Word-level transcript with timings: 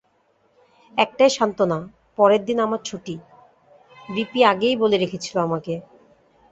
একটাই 0.97 1.29
সান্ত্বনা 1.29 1.77
পরের 2.17 2.41
দিন 2.45 2.57
আমার 2.59 2.81
ছুটি, 2.85 3.15
রিপি 4.09 4.39
আগেই 4.43 4.75
বলে 4.81 4.95
রেখেছিল 4.97 5.35
আমাকে। 5.39 5.73